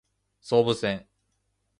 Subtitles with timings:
[0.39, 1.05] 総武線